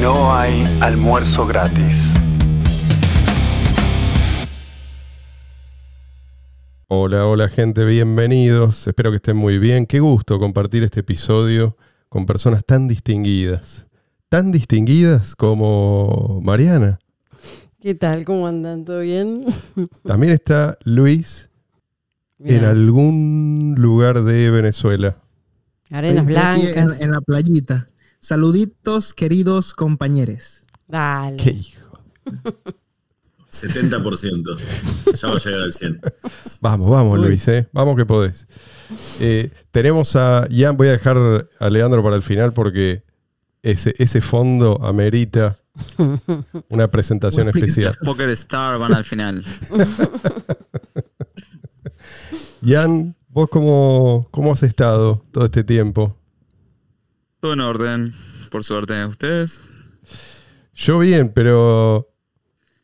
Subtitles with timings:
[0.00, 1.96] No hay almuerzo gratis.
[6.86, 8.86] Hola, hola gente, bienvenidos.
[8.86, 9.86] Espero que estén muy bien.
[9.86, 11.76] Qué gusto compartir este episodio
[12.08, 13.88] con personas tan distinguidas.
[14.28, 17.00] Tan distinguidas como Mariana.
[17.80, 18.24] ¿Qué tal?
[18.24, 18.84] ¿Cómo andan?
[18.84, 19.46] ¿Todo bien?
[20.04, 21.50] También está Luis
[22.38, 25.16] en algún lugar de Venezuela.
[25.90, 26.76] Arenas blancas.
[26.76, 27.86] En, en la playita.
[28.20, 30.62] Saluditos, queridos compañeros.
[30.86, 31.36] Dale.
[31.36, 32.00] Qué hijo.
[33.50, 34.58] 70%.
[35.20, 36.00] Ya va a llegar al 100.
[36.60, 37.28] Vamos, vamos, Uy.
[37.28, 37.68] Luis, ¿eh?
[37.72, 38.46] vamos que podés.
[39.20, 43.04] Eh, tenemos a Ian, voy a dejar a Leandro para el final porque
[43.62, 45.58] ese, ese fondo amerita
[46.68, 47.96] una presentación especial.
[48.04, 49.44] Poker Star van al final.
[52.62, 56.17] Ian, ¿vos cómo, cómo has estado todo este tiempo?
[57.40, 58.14] Todo en orden,
[58.50, 59.04] por suerte.
[59.04, 59.60] ¿Ustedes?
[60.74, 62.08] Yo bien, pero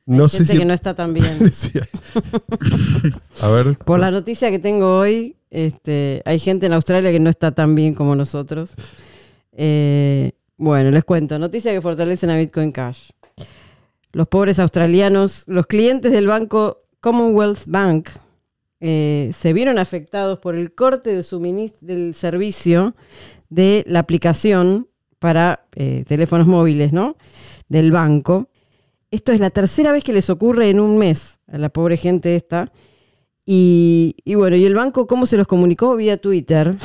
[0.06, 0.58] no sé Gente si...
[0.58, 1.38] que no está tan bien.
[3.40, 7.30] A ver, Por la noticia que tengo hoy, este, hay gente en Australia que no
[7.30, 8.70] está tan bien como nosotros.
[9.52, 11.38] Eh, bueno, les cuento.
[11.38, 13.10] Noticia que fortalecen a Bitcoin Cash.
[14.12, 18.10] Los pobres australianos, los clientes del banco Commonwealth Bank,
[18.78, 22.94] eh, se vieron afectados por el corte de suministro del servicio
[23.54, 24.88] de la aplicación
[25.18, 27.16] para eh, teléfonos móviles, ¿no?
[27.68, 28.48] Del banco.
[29.10, 32.34] Esto es la tercera vez que les ocurre en un mes a la pobre gente
[32.36, 32.72] esta.
[33.46, 35.94] Y, y bueno, ¿y el banco cómo se los comunicó?
[35.96, 36.76] Vía Twitter.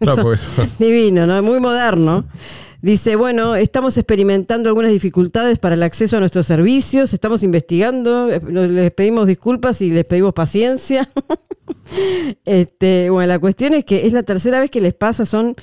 [0.00, 0.42] claro, porque-
[0.78, 1.42] Divino, ¿no?
[1.42, 2.24] Muy moderno.
[2.82, 8.40] Dice, bueno, estamos experimentando algunas dificultades para el acceso a nuestros servicios, estamos investigando, eh,
[8.48, 11.08] les pedimos disculpas y les pedimos paciencia.
[12.44, 15.54] este, bueno, la cuestión es que es la tercera vez que les pasa, son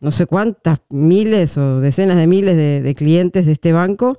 [0.00, 4.18] no sé cuántas miles o decenas de miles de, de clientes de este banco.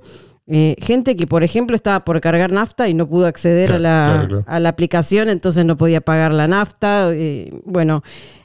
[0.52, 3.82] Eh, gente que, por ejemplo, estaba por cargar nafta y no pudo acceder Claro, a,
[3.82, 4.44] la, claro, claro.
[4.46, 7.10] a la aplicación, entonces no podía pagar la nafta.
[7.12, 8.02] eh, bueno,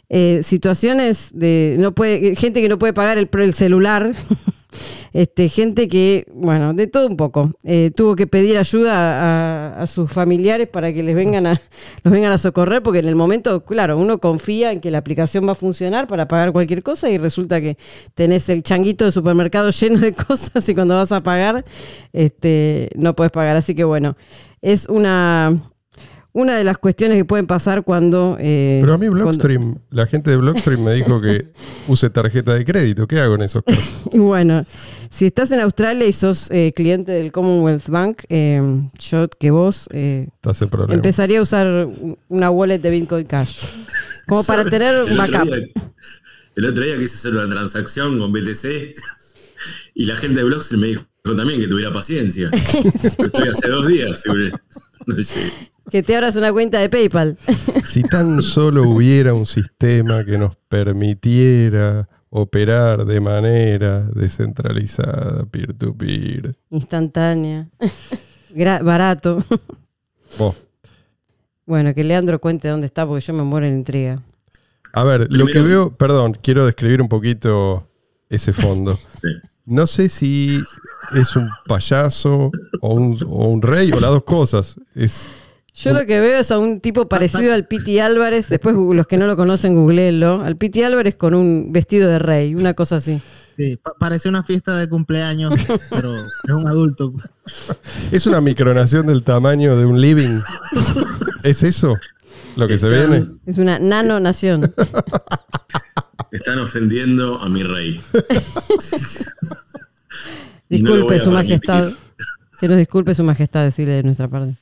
[0.10, 4.12] eh, situaciones de no puede gente que no puede pagar el, el celular
[5.14, 7.52] este gente que bueno de todo un poco.
[7.64, 11.62] Eh, tuvo que pedir ayuda a, a sus familiares para que les vengan a
[12.04, 15.48] los vengan a socorrer porque en el momento claro uno confía en que la aplicación
[15.48, 17.78] va a funcionar para pagar cualquier cosa y resulta que
[18.14, 21.66] tenés el changuito de supermercado lleno de cosas y cuando vas a pagar
[22.14, 23.56] este no puedes pagar.
[23.56, 24.18] Así que bueno
[24.62, 25.62] es una
[26.38, 30.06] una de las cuestiones que pueden pasar cuando eh, pero a mí cuando- Blockstream, la
[30.06, 31.46] gente de Blockstream me dijo que
[31.88, 33.08] use tarjeta de crédito.
[33.08, 33.84] ¿Qué hago en esos casos?
[34.14, 34.66] Bueno,
[35.10, 38.62] si estás en Australia y sos eh, cliente del Commonwealth Bank, eh,
[39.00, 40.94] yo que vos eh, Estás en problema.
[40.94, 43.58] empezaría a usar un- una wallet de Bitcoin Cash.
[44.28, 45.54] Como para tener un El otro backup.
[45.56, 45.84] día-
[46.58, 48.94] el otro día quise hacer una transacción con BTC
[49.94, 51.04] y la gente de Blockstream me dijo
[51.38, 52.50] también que tuviera paciencia.
[53.04, 54.22] Estoy hace dos días.
[54.22, 54.58] seguro.
[55.06, 55.40] No sé.
[55.90, 57.38] Que te abras una cuenta de PayPal.
[57.86, 66.58] Si tan solo hubiera un sistema que nos permitiera operar de manera descentralizada, peer-to-peer.
[66.72, 67.70] Instantánea.
[68.56, 69.44] Gra- barato.
[71.68, 74.22] Bueno, que Leandro cuente dónde está porque yo me muero en intriga.
[74.94, 77.90] A ver, lo que veo, perdón, quiero describir un poquito
[78.30, 78.94] ese fondo.
[78.94, 79.30] Sí.
[79.66, 80.60] No sé si
[81.16, 82.52] es un payaso
[82.82, 84.76] o un, o un rey o las dos cosas.
[84.94, 85.26] Es,
[85.78, 88.48] Yo lo que veo es a un tipo parecido al Piti Álvarez.
[88.50, 90.42] Después, los que no lo conocen, googleenlo.
[90.42, 93.22] Al Piti Álvarez con un vestido de rey, una cosa así.
[93.58, 95.54] Sí, pa- parece una fiesta de cumpleaños,
[95.90, 97.14] pero es un adulto.
[98.12, 100.40] es una micronación del tamaño de un living.
[101.44, 101.96] ¿Es eso
[102.56, 103.26] lo que se viene?
[103.46, 104.74] Es una nano nación.
[106.32, 108.02] Están ofendiendo a mi rey.
[110.70, 111.92] No Disculpe su majestad.
[112.60, 114.56] Que nos disculpe su majestad decirle de nuestra parte.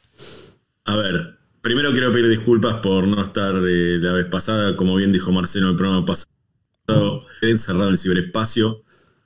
[0.85, 5.11] A ver, primero quiero pedir disculpas por no estar eh, la vez pasada, como bien
[5.13, 8.81] dijo Marcelo en el programa pasado, encerrado en el ciberespacio,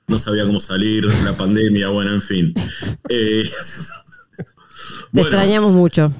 [0.06, 2.54] no sabía cómo salir, la pandemia, bueno, en fin.
[3.08, 3.44] Eh,
[5.12, 6.12] Te extrañamos mucho.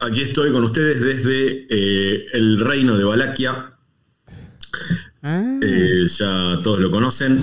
[0.00, 3.72] aquí estoy con ustedes desde eh, el reino de Valaquia,
[5.22, 5.58] Ah,
[6.06, 7.38] ya todos lo conocen.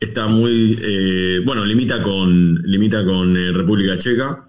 [0.00, 0.78] Está muy.
[0.82, 4.43] eh, bueno, limita con, limita con eh, República Checa.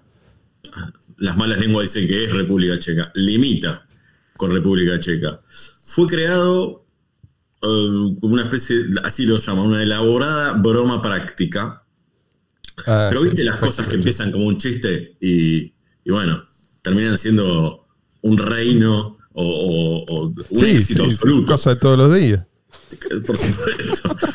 [1.18, 3.10] Las malas lenguas dicen que es República Checa.
[3.14, 3.86] Limita
[4.36, 5.40] con República Checa.
[5.82, 6.84] Fue creado
[7.62, 11.82] eh, como una especie, así lo llaman, una elaborada broma práctica.
[12.86, 13.28] Ah, Pero sí.
[13.28, 15.72] viste las cosas que empiezan como un chiste y,
[16.04, 16.44] y bueno,
[16.82, 17.86] terminan siendo
[18.20, 21.52] un reino o, o- o un Sí, éxito sí, sí, absoluto.
[21.52, 22.44] cosa de todos los días.
[23.26, 24.16] Por supuesto.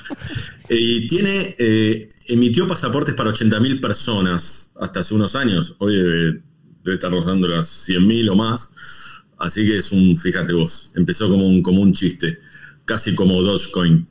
[0.74, 5.76] Y tiene, eh, emitió pasaportes para 80.000 personas hasta hace unos años.
[5.80, 6.42] Hoy debe,
[6.84, 8.72] debe estar rozando las 100.000 o más.
[9.38, 12.40] Así que es un, fíjate vos, empezó como un, como un chiste,
[12.86, 14.08] casi como Dogecoin.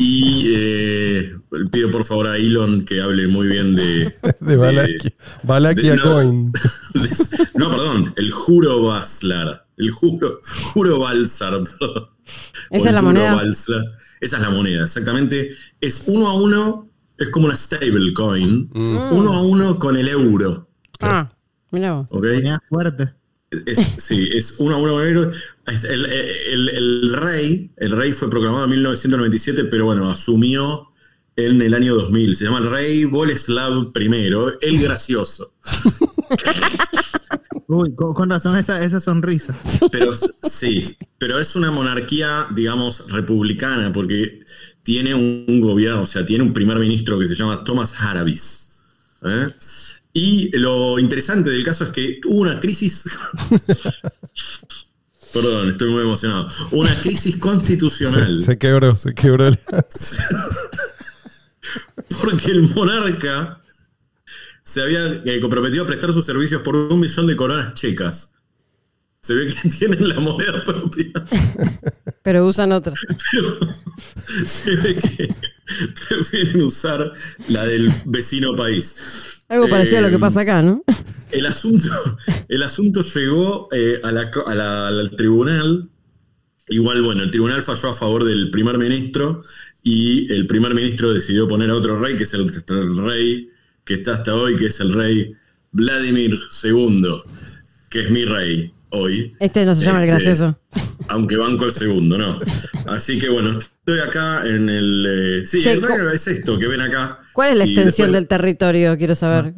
[0.00, 1.32] Y eh,
[1.70, 4.12] pido por favor a Elon que hable muy bien de...
[4.40, 6.02] De no.
[6.02, 6.52] Coin.
[7.54, 9.66] No, perdón, el Juro Baslar.
[9.76, 10.40] El Juro,
[10.72, 12.08] juro Balsar, perdón.
[12.70, 13.34] ¿Esa O es la el Juro moneda?
[13.34, 13.82] Balsar.
[14.20, 15.52] Esa es la moneda, exactamente.
[15.80, 18.70] Es uno a uno, es como una stablecoin.
[18.74, 20.68] Uno a uno con el euro.
[21.00, 21.30] Ah,
[21.70, 22.08] mira vos.
[22.68, 23.14] Fuerte.
[23.50, 25.32] Es, sí, es uno a uno con el euro.
[25.66, 30.88] Es El, el- el rey, el rey fue proclamado en 1997, pero bueno, asumió
[31.36, 32.36] en el año 2000.
[32.36, 35.54] Se llama el rey Boleslav I, el gracioso.
[37.66, 39.54] Uy, con, con razón esa, esa sonrisa.
[39.92, 40.12] Pero
[40.42, 44.40] sí, pero es una monarquía, digamos, republicana, porque
[44.82, 48.80] tiene un, un gobierno, o sea, tiene un primer ministro que se llama Thomas Harabis.
[49.22, 49.48] ¿eh?
[50.20, 53.04] Y lo interesante del caso es que hubo una crisis.
[55.32, 56.48] Perdón, estoy muy emocionado.
[56.72, 58.40] Una crisis constitucional.
[58.40, 59.46] Se, se quebró, se quebró.
[59.46, 59.60] el-
[62.20, 63.62] Porque el monarca
[64.64, 68.32] se había eh, comprometido a prestar sus servicios por un millón de coronas checas.
[69.22, 71.12] Se ve que tienen la moneda propia.
[72.24, 72.92] Pero usan otra.
[73.30, 73.58] pero
[74.46, 75.34] se ve que
[76.08, 77.12] prefieren usar
[77.46, 78.96] la del vecino país.
[79.48, 80.84] Algo parecido a lo que Eh, pasa acá, ¿no?
[81.30, 81.88] El asunto,
[82.48, 85.88] el asunto llegó eh, al tribunal.
[86.68, 89.42] Igual, bueno, el tribunal falló a favor del primer ministro
[89.82, 93.50] y el primer ministro decidió poner a otro rey, que es el, el rey
[93.84, 95.32] que está hasta hoy, que es el rey
[95.72, 97.06] Vladimir II,
[97.90, 99.34] que es mi rey hoy.
[99.40, 100.58] Este no se llama el Este, gracioso.
[101.08, 102.38] Aunque banco el segundo, ¿no?
[102.86, 105.06] Así que bueno, estoy acá en el.
[105.42, 105.82] eh, sí, Che, el
[106.12, 107.20] es esto que ven acá.
[107.32, 108.96] ¿Cuál es la extensión después- del territorio?
[108.98, 109.54] Quiero saber.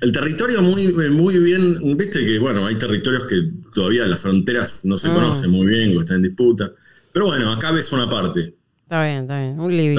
[0.00, 4.96] El territorio muy, muy bien, viste que bueno, hay territorios que todavía las fronteras no
[4.96, 5.14] se Ah.
[5.14, 6.72] conocen muy bien o están en disputa.
[7.12, 8.54] Pero bueno, acá ves una parte.
[8.84, 9.60] Está bien, está bien.
[9.60, 9.96] Un living.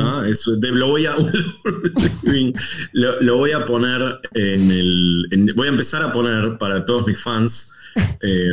[0.61, 1.15] te- lo, voy a,
[2.93, 5.27] lo, lo voy a poner en el.
[5.31, 7.71] en- voy a empezar a poner para todos mis fans.
[8.21, 8.49] Eh,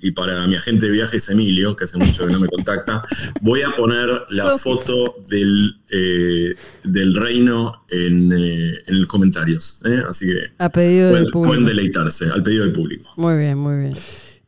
[0.00, 3.02] y para mi agente de viajes Emilio, que hace mucho que no me contacta,
[3.40, 6.54] voy a poner la foto del, eh,
[6.84, 9.80] del reino en, eh, en los comentarios.
[9.84, 10.02] ¿eh?
[10.08, 11.48] Así que A pedido del pueden, público.
[11.48, 13.10] pueden deleitarse al pedido del público.
[13.16, 13.94] Muy bien, muy bien.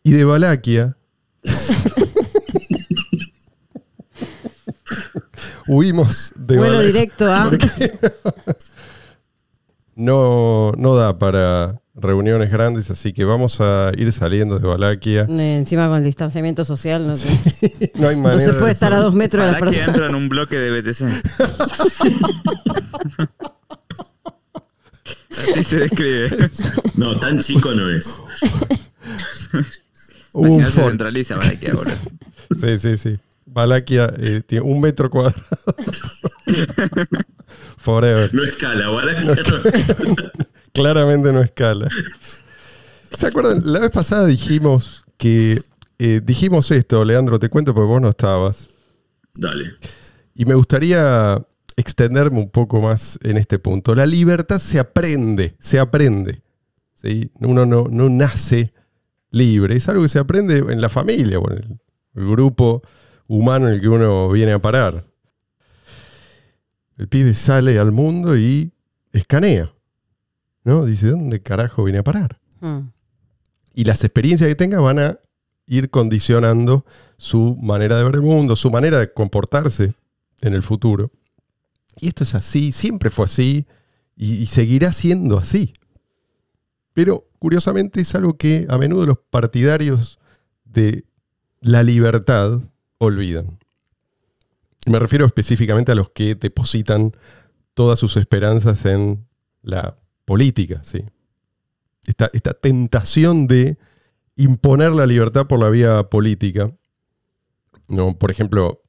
[0.03, 0.97] Y de Valaquia.
[5.67, 6.93] Huimos de Vuelo Valaquia.
[6.93, 7.51] directo a.
[9.97, 15.27] No, no da para reuniones grandes, así que vamos a ir saliendo de Valaquia.
[15.29, 18.93] Encima con el distanciamiento social, no, te- No hay no manera se puede de estar
[18.93, 19.85] a dos metros de la persona.
[19.87, 21.03] entra en un bloque de BTC.
[25.31, 26.51] Así se describe.
[26.97, 28.21] No, tan chico no es.
[30.33, 31.97] Un no se centraliza que ahora.
[32.61, 33.19] Sí, sí, sí.
[33.47, 35.41] Valaquia eh, tiene un metro cuadrado.
[37.79, 38.33] Forever.
[38.35, 39.15] No escala, ¿vale?
[39.25, 39.35] No.
[40.73, 41.89] Claramente no escala.
[43.17, 43.63] ¿Se acuerdan?
[43.65, 45.59] La vez pasada dijimos que.
[45.99, 48.69] eh, dijimos esto, Leandro, te cuento porque vos no estabas.
[49.35, 49.73] Dale.
[50.35, 51.45] Y me gustaría
[51.77, 53.95] extenderme un poco más en este punto.
[53.95, 56.43] La libertad se aprende, se aprende.
[56.95, 57.31] ¿sí?
[57.41, 58.73] Uno no, no nace
[59.31, 61.81] libre, es algo que se aprende en la familia o en el,
[62.15, 62.83] el grupo
[63.27, 65.05] humano en el que uno viene a parar.
[66.97, 68.73] El pibe sale al mundo y
[69.13, 69.67] escanea.
[70.69, 70.85] ¿No?
[70.85, 72.39] Dice, ¿dónde carajo vine a parar?
[72.61, 72.91] Mm.
[73.73, 75.19] y las experiencias que tenga van a
[75.67, 76.85] ir condicionando
[77.17, 79.95] su manera de ver el mundo, su manera de comportarse
[80.41, 81.13] en el futuro.
[82.01, 83.67] Y esto es así, siempre fue así
[84.17, 85.73] y, y seguirá siendo así.
[86.95, 90.19] Pero curiosamente es algo que a menudo los partidarios
[90.65, 91.05] de
[91.61, 92.59] la libertad
[92.99, 93.59] olvidan.
[94.87, 97.13] Me refiero específicamente a los que depositan
[97.75, 99.25] todas sus esperanzas en
[99.63, 99.95] la
[100.29, 101.03] política, ¿sí?
[102.05, 103.79] esta, esta tentación de
[104.37, 106.71] imponer la libertad por la vía política,
[107.89, 108.19] ¿no?
[108.19, 108.83] por ejemplo,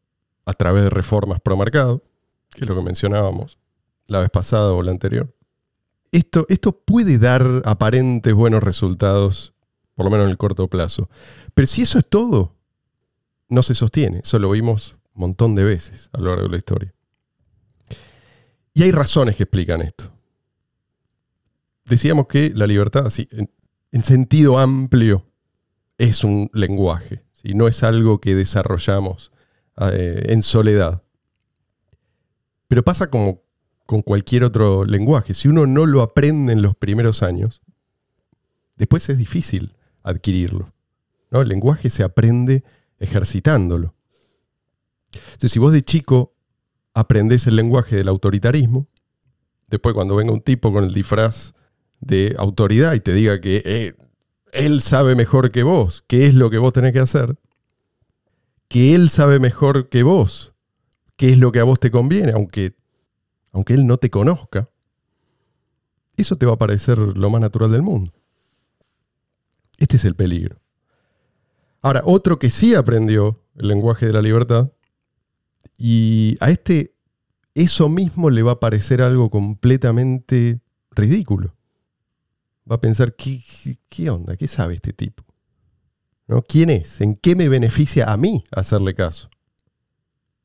[0.43, 2.03] a través de reformas pro mercado,
[2.49, 3.57] que es lo que mencionábamos
[4.07, 5.33] la vez pasada o la anterior.
[6.11, 9.53] Esto, esto puede dar aparentes buenos resultados,
[9.95, 11.09] por lo menos en el corto plazo.
[11.53, 12.57] Pero si eso es todo,
[13.47, 14.19] no se sostiene.
[14.25, 16.93] Eso lo vimos un montón de veces a lo largo de la historia.
[18.73, 20.18] Y hay razones que explican esto
[21.89, 23.07] decíamos que la libertad,
[23.91, 25.25] en sentido amplio,
[25.97, 27.53] es un lenguaje, ¿sí?
[27.53, 29.31] no es algo que desarrollamos
[29.77, 31.03] eh, en soledad.
[32.67, 33.43] Pero pasa como
[33.85, 35.33] con cualquier otro lenguaje.
[35.33, 37.61] Si uno no lo aprende en los primeros años,
[38.77, 40.71] después es difícil adquirirlo.
[41.31, 41.41] ¿no?
[41.41, 42.63] El lenguaje se aprende
[42.97, 43.95] ejercitándolo.
[45.11, 46.33] Entonces, si vos de chico
[46.93, 48.87] aprendés el lenguaje del autoritarismo,
[49.67, 51.53] después cuando venga un tipo con el disfraz
[51.99, 53.95] de autoridad y te diga que eh,
[54.51, 57.37] él sabe mejor que vos qué es lo que vos tenés que hacer,
[58.67, 60.53] que él sabe mejor que vos
[61.19, 62.75] qué es lo que a vos te conviene, aunque,
[63.51, 64.69] aunque él no te conozca,
[66.15, 68.13] eso te va a parecer lo más natural del mundo.
[69.77, 70.61] Este es el peligro.
[71.81, 74.71] Ahora, otro que sí aprendió el lenguaje de la libertad,
[75.77, 76.93] y a este
[77.53, 81.55] eso mismo le va a parecer algo completamente ridículo.
[82.69, 83.41] Va a pensar, ¿qué,
[83.89, 84.37] qué onda?
[84.37, 85.23] ¿Qué sabe este tipo?
[86.27, 86.43] ¿No?
[86.43, 87.01] ¿Quién es?
[87.01, 89.29] ¿En qué me beneficia a mí hacerle caso?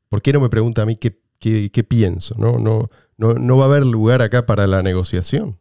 [0.09, 2.35] ¿Por qué no me pregunta a mí qué, qué, pienso?
[2.39, 2.59] ¿No?
[2.59, 2.89] No,
[3.19, 5.59] no, no va a haber lugar acá para la negociación.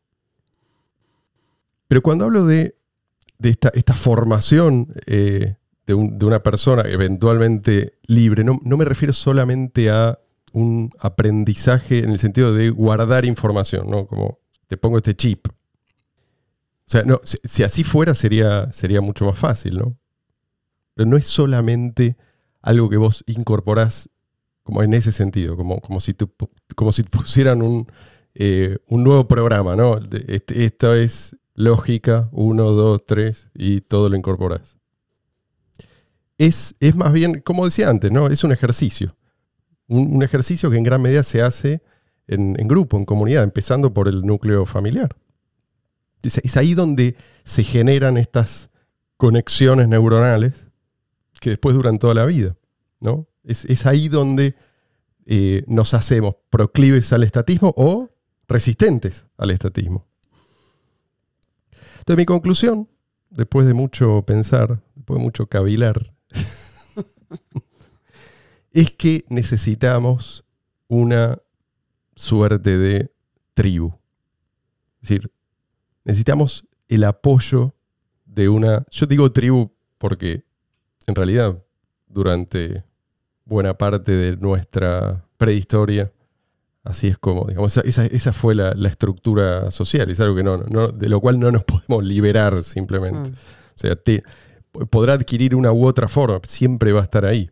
[1.89, 2.77] Pero cuando hablo de,
[3.39, 9.12] de esta, esta, formación eh, de, de, una persona eventualmente libre, no, no, me refiero
[9.12, 10.17] solamente a
[10.53, 14.08] un aprendizaje en el sentido de guardar información, ¿no?
[14.08, 15.48] Como te pongo este chip.
[16.86, 19.98] O sea, no, si, así fuera sería, sería mucho más fácil, ¿no?
[20.94, 22.18] Pero no es solamente
[22.62, 24.10] algo que vos incorporás
[24.63, 26.16] como en ese sentido, como, como, si,
[26.75, 27.88] como si pusieran un,
[28.36, 30.00] eh, un nuevo programa, ¿no?
[30.28, 34.78] Este, esta es lógica, uno, dos, tres, y todo lo incorporás.
[36.38, 38.28] Es, es más bien, como decía antes, ¿no?
[38.28, 39.16] Es un ejercicio
[39.88, 41.82] un, ejercicio que en gran medida se hace
[42.28, 45.16] en, grupo, en comunidad, empezando por el núcleo familiar.
[46.24, 48.70] Es, ahí donde se generan estas
[49.18, 50.68] conexiones neuronales
[51.39, 52.56] que después duran toda la vida.
[53.01, 53.27] ¿no?
[53.44, 54.56] Es, ahí donde
[55.25, 58.10] eh, nos hacemos proclives al estatismo o
[58.48, 60.08] resistentes al estatismo.
[62.00, 62.89] Entonces mi conclusión,
[63.30, 66.13] después de mucho pensar, después de mucho cavilar,
[68.72, 70.46] es que necesitamos
[70.88, 71.38] una
[72.15, 73.12] suerte de
[73.53, 73.94] tribu.
[75.01, 75.32] Es decir,
[76.03, 77.74] necesitamos el apoyo
[78.25, 78.86] de una...
[78.91, 80.43] Yo digo tribu porque
[81.07, 81.63] en realidad
[82.07, 82.83] durante
[83.45, 86.12] buena parte de nuestra prehistoria,
[86.83, 90.57] así es como, digamos, esa, fue la, estructura social, es algo que no,
[90.88, 93.29] de lo cual no nos podemos liberar simplemente.
[93.29, 93.33] Mm.
[93.33, 93.98] O sea,
[94.89, 97.50] podrá adquirir una u otra forma, siempre va a estar ahí.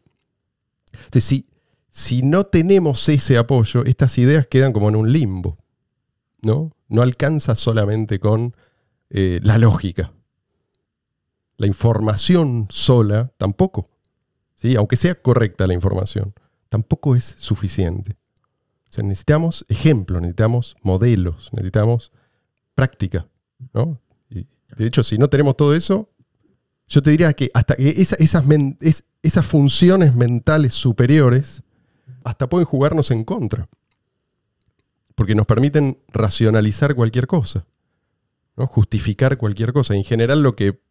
[0.94, 1.48] Entonces, si,
[1.90, 5.58] si no tenemos ese apoyo, estas ideas quedan como en un limbo.
[6.42, 6.72] ¿no?
[6.92, 8.54] No alcanza solamente con
[9.10, 10.12] eh, la lógica.
[11.56, 13.90] La información sola tampoco.
[14.56, 14.76] ¿sí?
[14.76, 16.34] Aunque sea correcta la información,
[16.70, 18.18] tampoco es suficiente.
[18.90, 22.12] O sea, necesitamos ejemplos, necesitamos modelos, necesitamos
[22.76, 23.26] práctica.
[23.74, 24.00] ¿no?
[24.30, 26.10] de hecho, si no tenemos todo eso,
[26.88, 28.06] yo te diría que hasta que
[29.22, 31.64] esas funciones mentales superiores
[32.26, 33.70] hasta pueden jugarnos en contra.
[35.22, 37.68] Porque nos permiten racionalizar cualquier cosa,
[38.58, 38.66] ¿no?
[38.66, 39.94] justificar cualquier cosa.
[39.94, 40.82] En general lo que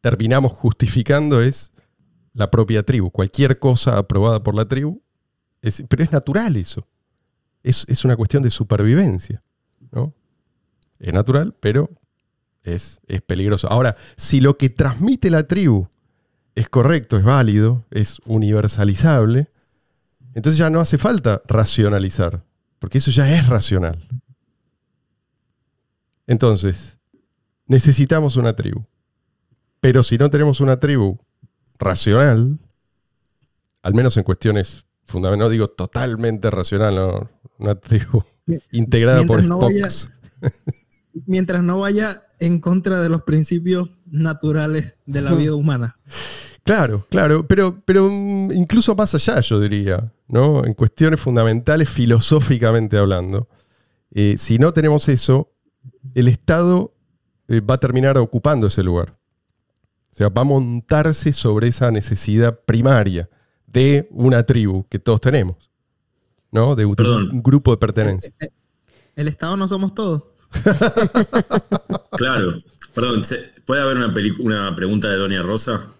[0.00, 1.70] terminamos justificando es
[2.32, 3.12] la propia tribu.
[3.12, 5.00] Cualquier cosa aprobada por la tribu.
[5.88, 6.88] pero es natural eso.
[7.62, 9.40] Es, una cuestión de supervivencia.
[9.92, 10.12] ¿no?
[10.98, 11.90] Es natural, pero
[12.64, 13.68] es, peligroso.
[13.70, 15.86] Ahora, si lo que transmite la tribu
[16.56, 19.46] es correcto, es válido, es universalizable,
[20.34, 22.42] entonces ya no hace falta racionalizar,
[22.78, 24.06] porque eso ya es racional.
[26.26, 26.98] Entonces,
[27.66, 28.84] necesitamos una tribu.
[29.80, 31.18] Pero si no tenemos una tribu
[31.78, 32.58] racional,
[33.82, 37.28] al menos en cuestiones fundamentales, no digo totalmente racional,
[37.58, 38.24] una tribu
[38.72, 40.10] integrada por Spocks.
[41.26, 45.96] mientras no vaya en contra de los principios naturales de la vida humana.
[46.64, 50.64] Claro, claro, pero, pero mm, incluso más allá, yo diría, ¿no?
[50.64, 53.48] En cuestiones fundamentales, filosóficamente hablando.
[54.10, 55.52] Eh, si no tenemos eso,
[56.14, 56.94] el Estado
[57.48, 59.14] eh, va a terminar ocupando ese lugar.
[60.12, 63.28] O sea, va a montarse sobre esa necesidad primaria
[63.66, 65.70] de una tribu que todos tenemos,
[66.50, 66.74] ¿no?
[66.74, 68.32] De un, un grupo de pertenencia.
[68.40, 68.48] Eh,
[69.16, 70.22] el Estado no somos todos.
[72.12, 72.54] claro.
[72.94, 73.24] Perdón,
[73.66, 75.90] ¿puede haber una, una pregunta de Doña Rosa?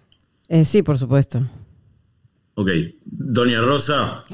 [0.47, 1.45] Eh, sí, por supuesto.
[2.55, 2.69] Ok.
[3.03, 4.25] Doña Rosa.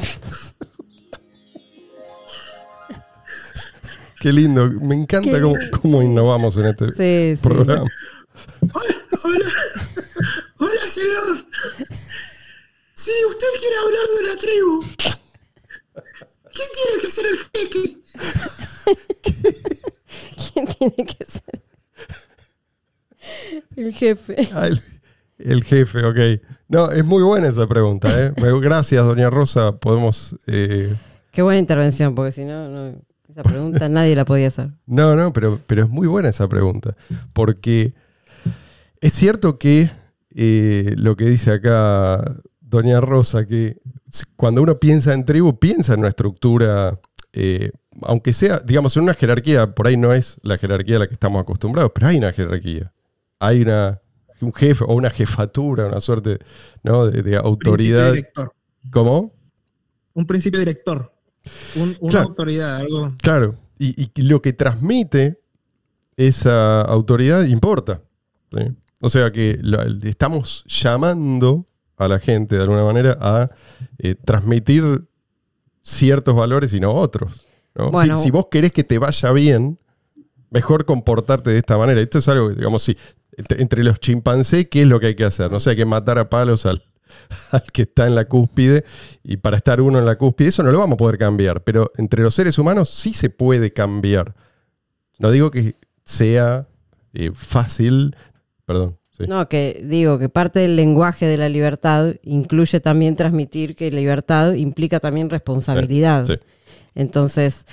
[4.20, 4.70] Qué lindo.
[4.70, 5.41] Me encanta
[5.82, 7.89] cómo, innovamos en este programa.
[8.62, 9.46] Hola, hola.
[10.60, 11.48] Hola, señor.
[12.94, 14.86] Sí, usted quiere hablar de una tribu.
[16.53, 17.98] ¿Qué tiene que ser el jeque.
[20.53, 21.63] ¿Quién tiene que ser?
[23.75, 24.50] El jefe.
[24.53, 24.70] Ah,
[25.46, 26.42] el, jefe, ok.
[26.70, 28.34] No, es muy buena esa pregunta, ¿eh?
[28.62, 29.78] Gracias, doña Rosa.
[29.78, 30.36] Podemos...
[30.48, 30.94] eh,
[31.32, 32.96] Qué buena intervención, porque si no, no-
[33.30, 34.72] esa pregunta nadie la podía hacer.
[34.86, 36.96] No, no, pero, pero es muy buena esa pregunta.
[37.34, 37.94] Porque
[39.00, 39.90] es cierto que
[40.36, 43.78] eh, lo que dice acá Doña Rosa, que
[44.36, 47.00] cuando uno piensa en tribu, piensa en una estructura,
[47.34, 47.72] eh,
[48.02, 51.14] aunque sea, digamos, en una jerarquía, por ahí no es la jerarquía a la que
[51.14, 52.92] estamos acostumbrados, pero hay una jerarquía.
[53.40, 54.02] Hay una,
[54.42, 56.40] un jefe o una jefatura, una suerte
[56.84, 57.06] ¿no?
[57.06, 58.10] de, de Principio autoridad.
[58.12, 58.54] director.
[58.92, 59.34] ¿Cómo?
[60.14, 61.14] Un principio director.
[61.76, 62.28] Un- una Claro.
[62.30, 63.14] autoridad, algo.
[63.22, 65.40] Claro, y, y lo que transmite
[66.18, 68.02] esa autoridad importa.
[68.52, 68.60] ¿sí?
[69.02, 71.66] O sea que la- estamos llamando
[71.98, 73.50] a la gente de alguna manera a
[74.00, 75.08] eh, transmitir
[75.82, 77.44] ciertos valores y no otros.
[77.76, 77.86] ¿no?
[77.86, 78.16] Si- Bueno.
[78.18, 79.80] si, vos querés que te vaya bien,
[80.50, 82.02] mejor comportarte de esta manera.
[82.02, 82.96] Esto es algo, que, digamos, sí,
[83.38, 85.52] entre, entre los chimpancés, ¿qué es lo que hay que hacer?
[85.52, 86.82] No sé, hay que matar a palos al,
[87.52, 88.84] al que está en la cúspide
[89.24, 91.92] y para estar uno en la cúspide, eso no lo vamos a poder cambiar, pero
[91.98, 94.34] entre los seres humanos sí se puede cambiar.
[95.20, 96.68] No digo que sea
[97.14, 98.16] eh, fácil,
[98.66, 98.98] perdón.
[99.18, 99.26] sí.
[99.28, 104.54] No, que digo que parte del lenguaje de la libertad incluye también transmitir que libertad
[104.54, 106.26] implica también responsabilidad.
[106.26, 106.40] Sí.
[106.96, 107.66] Entonces,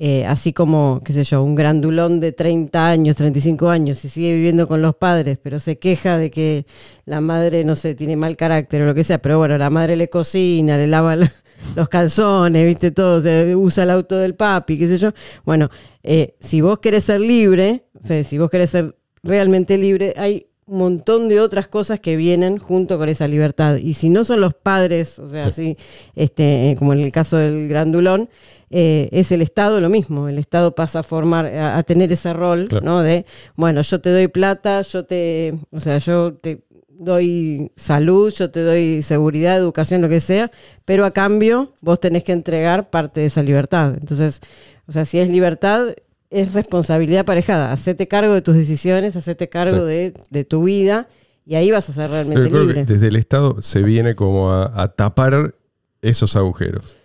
[0.00, 4.34] eh, así como, qué sé yo, un grandulón de 30 años, 35 años y sigue
[4.34, 6.66] viviendo con los padres, pero se queja de que
[7.04, 9.96] la madre, no sé, tiene mal carácter o lo que sea, pero bueno, la madre
[9.96, 11.32] le cocina, le lava la-
[11.76, 15.10] los calzones, viste todo, se usa el auto del papi, qué sé yo.
[15.44, 15.68] Bueno,
[16.04, 20.46] eh, si vos querés ser libre, o sea, si vos querés ser realmente libre, hay
[20.68, 23.76] un montón de otras cosas que vienen junto con esa libertad.
[23.76, 25.76] Y si no son los padres, o sea, así,
[26.14, 28.28] este, eh, como en el caso del grandulón,
[28.70, 30.28] eh, es el Estado lo mismo.
[30.28, 32.84] El Estado pasa a formar, a, a tener ese rol, Claro.
[32.84, 33.02] ¿no?
[33.02, 33.24] De,
[33.56, 36.62] bueno, yo te doy plata, yo te, o sea, yo te
[36.98, 40.50] doy salud, yo te doy seguridad, educación, lo que sea,
[40.84, 43.94] pero a cambio vos tenés que entregar parte de esa libertad.
[43.98, 44.40] Entonces,
[44.86, 45.94] o sea, si es libertad,
[46.30, 47.72] es responsabilidad parejada.
[47.72, 49.86] Hacete cargo de tus decisiones, hacete cargo Sí.
[49.92, 51.08] de, de tu vida
[51.46, 52.84] y ahí vas a ser Pero realmente que libre.
[52.84, 55.54] desde el Estado se viene como a, a tapar
[56.02, 56.96] esos agujeros.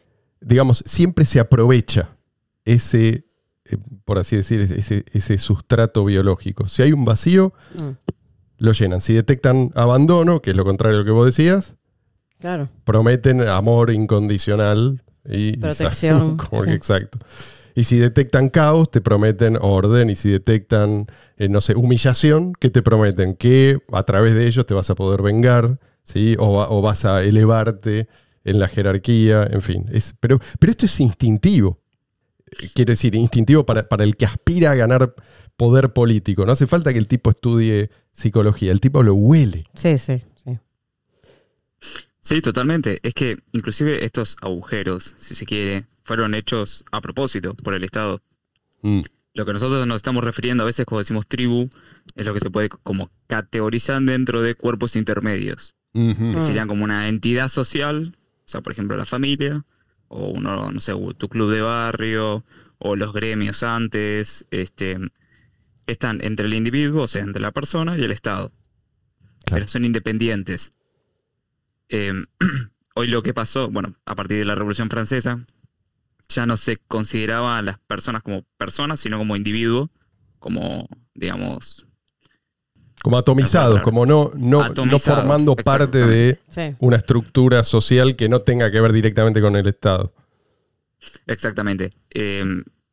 [0.41, 2.09] Digamos, siempre se aprovecha
[2.65, 3.25] ese,
[3.65, 6.67] eh, por así decir, ese, ese sustrato biológico.
[6.67, 7.91] Si hay un vacío, Mm,
[8.57, 9.01] lo llenan.
[9.01, 11.75] Si detectan abandono, que es lo contrario de lo que vos decías,
[12.39, 12.69] claro.
[12.83, 16.75] prometen amor incondicional y Protección, como que sí.
[16.75, 17.19] exacto.
[17.75, 20.09] Y si detectan caos, te prometen orden.
[20.09, 21.07] Y si detectan,
[21.37, 23.35] eh, no sé, humillación, ¿qué te prometen?
[23.35, 26.35] Que a través de ellos te vas a poder vengar, ¿sí?
[26.39, 28.07] O, va- o vas a elevarte
[28.43, 29.85] en la jerarquía, en fin.
[29.91, 31.79] Es, pero, pero esto es instintivo.
[32.75, 35.15] Quiero decir, instintivo para, para el que aspira a ganar
[35.57, 36.45] poder político.
[36.45, 39.65] No hace falta que el tipo estudie psicología, el tipo lo huele.
[39.73, 40.59] Sí, sí, sí.
[42.19, 42.99] Sí, totalmente.
[43.03, 48.21] Es que inclusive estos agujeros, si se quiere, fueron hechos a propósito por el Estado.
[48.81, 49.01] Mm,
[49.35, 51.69] Lo que nosotros nos estamos refiriendo a veces cuando decimos tribu
[52.15, 56.45] es lo que se puede como categorizar dentro de cuerpos intermedios, que Mm.
[56.45, 59.65] serían como una entidad social, o sea, por ejemplo, la familia,
[60.07, 62.43] o uno, no sé, tu club de barrio,
[62.77, 64.97] o los gremios antes, este,
[65.87, 68.49] están entre el individuo, o sea, entre la persona y el Estado.
[69.45, 69.61] Claro.
[69.61, 70.71] Pero son independientes.
[71.89, 72.13] Eh,
[72.95, 75.43] hoy lo que pasó, bueno, a partir de la Revolución Francesa,
[76.35, 79.89] ya no se consideraba a las personas como personas, sino como individuos,
[80.39, 81.87] como, digamos,
[83.01, 86.75] Como atomizados, como no, no, no formando parte de Sí.
[86.79, 90.13] una estructura social que no tenga que ver directamente con el Estado.
[91.27, 91.91] Exactamente.
[92.11, 92.43] Eh,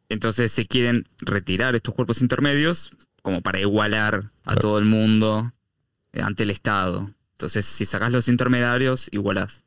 [0.09, 2.91] entonces se quieren retirar estos cuerpos intermedios
[3.23, 4.61] como para igualar a Claro.
[4.61, 5.53] todo el mundo
[6.13, 7.09] eh, ante el Estado.
[7.33, 9.63] Entonces, si sacas los intermediarios, igualás.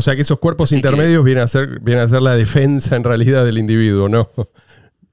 [0.00, 2.34] O sea que esos cuerpos Así que- intermedios vienen, a ser, vienen a ser la
[2.34, 4.30] defensa en realidad del individuo, ¿no?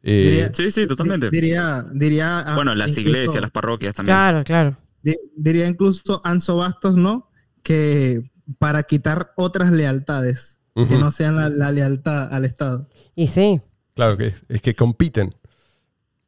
[0.03, 1.29] Eh, Diría- Sí, sí, totalmente.
[1.29, 4.15] Diría, diría ah, Bueno, las incluso- iglesias, las parroquias también.
[4.15, 4.77] Claro, claro.
[5.03, 7.29] di- diría incluso Anso Bastos, ¿no?
[7.61, 12.87] Que para quitar otras lealtades, que no sean la, la lealtad al Estado.
[13.15, 13.59] Y sí,
[13.95, 15.35] claro que es, es que compiten.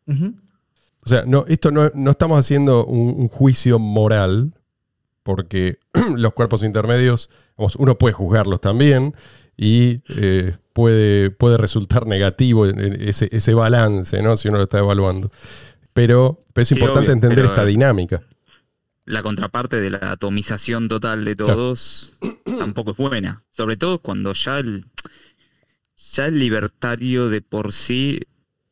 [0.08, 4.54] O sea, no, esto no, no estamos haciendo un, un juicio moral,
[5.36, 5.78] porque
[6.18, 9.14] los cuerpos intermedios, vamos, uno puede juzgarlos también
[9.56, 14.36] y eh, puede, puede resultar negativo ese, ese balance, ¿no?
[14.38, 15.32] Si uno lo está evaluando.
[15.94, 18.24] Pero, pero es Sí, importante obvio, entender esta eh, dinámica.
[19.06, 21.54] La contraparte de la atomización total de Claro.
[21.54, 22.14] todos
[22.60, 23.44] tampoco es buena.
[23.52, 24.86] Sobre todo cuando ya el,
[25.96, 28.22] ya el libertario de por sí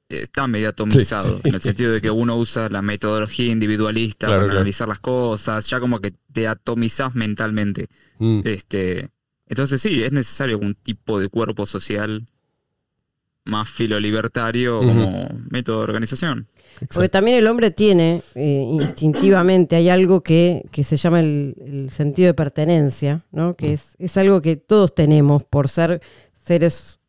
[0.10, 4.28] está medio atomizado, Sí, sí, en el sentido de que uno usa la metodología individualista
[4.28, 4.60] Claro, para claro.
[4.60, 7.88] analizar las cosas, ya como que te atomizás mentalmente.
[8.20, 8.42] Mm.
[8.46, 9.10] Este,
[9.48, 12.26] entonces sí, es necesario un tipo de cuerpo social
[13.44, 16.48] más filolibertario como método de organización.
[16.94, 21.90] Porque también el hombre tiene, eh, instintivamente, hay algo que, que se llama el, el
[21.90, 23.54] sentido de pertenencia, ¿no?
[23.56, 26.02] que es, es algo que todos tenemos por ser
[26.36, 27.00] seres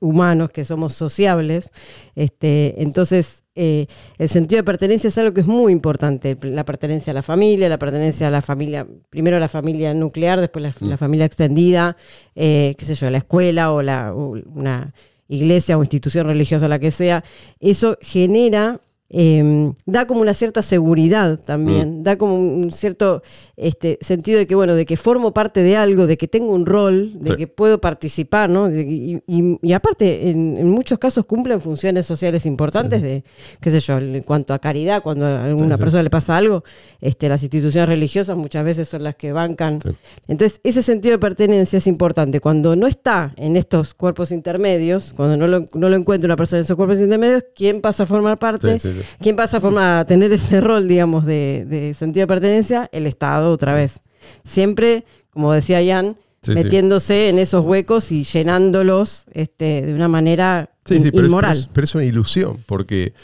[0.00, 1.70] humanos que somos sociables.
[2.14, 3.86] Este, entonces, eh,
[4.18, 6.36] el sentido de pertenencia es algo que es muy importante.
[6.42, 10.40] La pertenencia a la familia, la pertenencia a la familia, primero a la familia nuclear,
[10.40, 11.96] después la, la familia extendida,
[12.34, 14.94] eh, qué sé yo, la escuela o, la, o una
[15.28, 17.24] iglesia o institución religiosa, la que sea.
[17.60, 18.80] Eso genera
[19.14, 23.22] eh, da como una cierta seguridad también, da como un cierto
[23.56, 26.64] este, sentido de que, bueno, de que formo parte de algo, de que tengo un
[26.66, 27.36] rol, de Sí.
[27.36, 28.68] que puedo participar, ¿no?
[28.70, 33.22] De- y, y- y aparte, en, en muchos casos cumplen funciones sociales importantes de,
[33.60, 36.64] qué sé yo, en cuanto a caridad, cuando a alguna Sí, persona le pasa algo,
[37.00, 39.78] este, las instituciones religiosas muchas veces son las que bancan.
[40.26, 42.40] Entonces, ese sentido de pertenencia es importante.
[42.40, 46.60] Cuando no está en estos cuerpos intermedios, cuando no lo, no lo encuentra una persona
[46.60, 48.78] en esos cuerpos intermedios, ¿quién pasa a formar parte?
[49.20, 52.88] ¿Quién pasa a, tener ese rol, digamos, de, de sentido de pertenencia?
[52.92, 54.00] El Estado, otra vez.
[54.44, 56.54] Siempre, como decía Ian, Sí, sí.
[56.54, 61.28] metiéndose en esos huecos y llenándolos este, de una manera Sí, in- sí, pero es,
[61.28, 61.50] inmoral.
[61.52, 63.14] pero es- pero es una ilusión, porque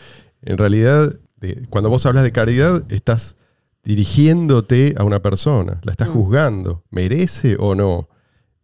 [0.43, 1.17] en realidad,
[1.69, 3.37] cuando vos hablas de caridad, estás
[3.83, 6.13] dirigiéndote a una persona, la estás Mm.
[6.13, 8.09] juzgando, ¿merece o no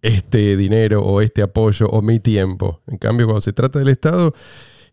[0.03, 2.81] este dinero o este apoyo o mi tiempo?
[2.87, 4.33] En cambio, cuando se trata del Estado,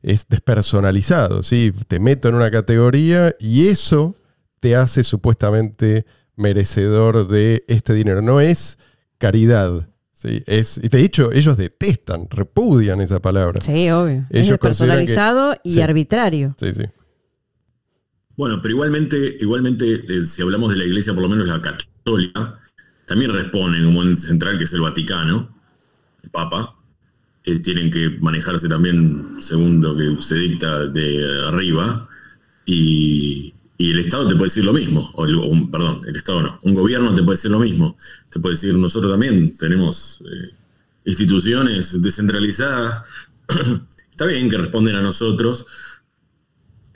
[0.04, 1.72] es despersonalizado, ¿sí?
[1.88, 4.16] Te meto en una categoría y eso
[4.60, 8.22] te hace supuestamente merecedor de este dinero.
[8.22, 8.78] No es
[9.18, 9.88] caridad.
[10.14, 10.44] ¿sí?
[10.48, 13.62] Es, y de hecho, ellos detestan, repudian esa palabra.
[13.62, 14.26] Sí, obvio.
[14.30, 15.82] es Ellos consideran que- personalizado y sí.
[15.82, 16.56] arbitrario.
[16.60, 16.84] Sí, sí.
[18.38, 22.60] Bueno, pero igualmente, igualmente eh, si hablamos de la iglesia, por lo menos la católica,
[23.06, 25.56] también responden como en central, que es el Vaticano,
[26.24, 26.76] el Papa.
[27.44, 32.08] Eh, tienen que manejarse también según lo que se dicta de arriba.
[32.66, 35.12] Y, y el Estado te puede decir lo mismo.
[35.16, 36.60] O el- un- perdón, el Estado no.
[36.64, 37.98] Un gobierno te puede decir lo mismo.
[38.30, 40.50] Te puede decir, nosotros también tenemos eh,
[41.06, 43.04] instituciones descentralizadas.
[44.12, 45.66] Está bien que responden a nosotros,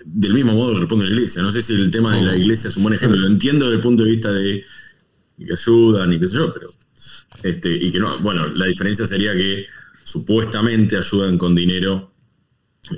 [0.06, 1.42] del mismo modo que responde la iglesia.
[1.42, 3.20] No sé si el tema de la iglesia es un buen ejemplo.
[3.20, 4.64] Lo entiendo desde el punto de vista de
[5.38, 6.70] que ayudan y qué sé yo, pero.
[7.42, 8.18] Este, y que no.
[8.20, 9.66] Bueno, la diferencia sería que
[10.06, 12.12] supuestamente ayudan con dinero.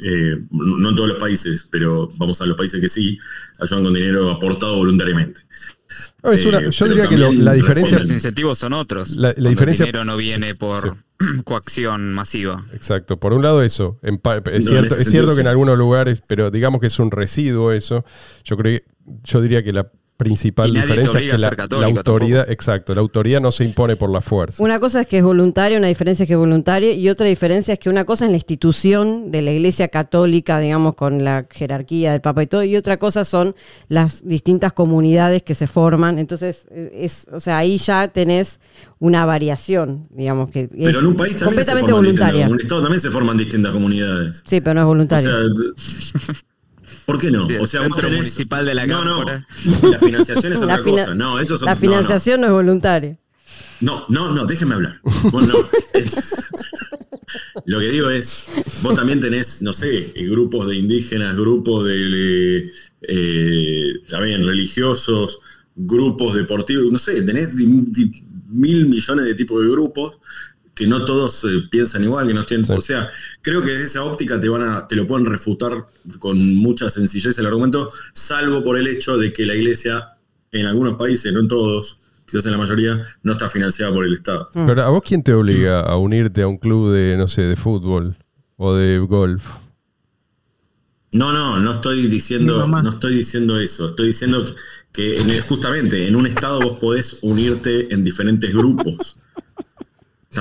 [0.03, 3.17] eh, no en todos los países, pero vamos a los países que sí,
[3.57, 5.39] ayudan con dinero aportado voluntariamente.
[6.21, 7.97] No, es una- Eh, yo diría que lo- la diferencia.
[7.97, 9.15] Los incentivos son otros.
[9.15, 10.97] La- la cuando diferencia- El dinero no viene por
[11.45, 12.65] coacción masiva.
[12.73, 13.17] Exacto.
[13.17, 13.97] Por un lado eso.
[14.03, 14.15] En
[14.51, 17.71] es No, cierto, es cierto que en algunos lugares, pero digamos que es un residuo
[17.71, 18.03] eso.
[18.43, 18.85] Yo creo que-
[19.23, 21.91] yo diría que la principal Y nadie te diferencia es que a la, ser católico
[21.91, 24.61] la autoridad, exacto, la autoridad no se impone por la fuerza.
[24.63, 27.73] Una cosa es que es voluntaria, una diferencia es que es voluntaria, y otra diferencia
[27.73, 32.11] es que una cosa es la institución de la Iglesia Católica, digamos, con la jerarquía
[32.11, 33.55] del Papa y todo, y otra cosa son
[33.87, 36.17] las distintas comunidades que se forman.
[36.17, 38.59] Entonces, eh, es, o sea, ahí ya tenés
[38.99, 42.47] una variación, digamos, que es Pero en un país completamente voluntaria.
[42.47, 44.43] En un Estado también se forman distintas comunidades.
[44.45, 45.29] Sí, pero no es O voluntaria.
[45.29, 46.33] sea,
[47.05, 47.45] ¿por qué no?
[47.45, 49.23] Sí, el O sea, vos Centro tenés- Municipal de la No, no.
[49.25, 51.15] La financiación es La otra fina- cosa.
[51.15, 51.81] No, eso son- la no, no.
[51.81, 53.17] financiación no, es voluntaria.
[53.79, 54.99] No, no, no, déjeme hablar.
[55.31, 55.53] Vos no.
[57.65, 58.45] Lo que digo es,
[58.81, 62.71] vos también tenés, no sé, eh, grupos de indígenas, grupos de,
[63.01, 65.39] eh, también religiosos,
[65.75, 70.19] grupos deportivos, no sé, tenés di- di- mil millones de tipos de grupos
[70.77, 72.73] que no todos eh, piensan igual, que no tienen, Sí.
[72.73, 73.09] o sea,
[73.41, 75.87] creo que desde esa óptica te van a, te lo pueden refutar
[76.19, 80.09] con mucha sencillez el argumento, salvo por el hecho de que la iglesia
[80.51, 84.13] en algunos países, no en todos, quizás en la mayoría, no está financiada por el
[84.13, 84.49] Estado.
[84.53, 87.55] Pero a vos quién te obliga a unirte a un club de, no sé, de
[87.55, 88.15] fútbol
[88.55, 89.43] o de golf?
[91.13, 93.89] No, no, no estoy diciendo, no estoy diciendo eso.
[93.89, 94.43] Estoy diciendo
[94.91, 99.17] que en el- justamente en un estado vos podés unirte en diferentes grupos.